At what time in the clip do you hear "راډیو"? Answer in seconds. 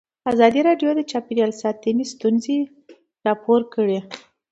0.67-0.89